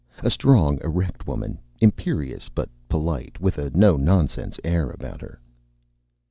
A 0.23 0.31
strong, 0.31 0.79
erect 0.83 1.27
woman, 1.27 1.59
imperious 1.79 2.49
but 2.49 2.69
polite, 2.89 3.39
with 3.39 3.59
a 3.59 3.69
no 3.69 3.97
nonsense 3.97 4.59
air 4.63 4.89
about 4.89 5.21
her. 5.21 5.39